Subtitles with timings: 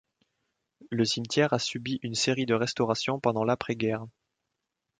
[0.89, 4.07] Le cimetière a subi une série de restaurations pendant l'après-guerre.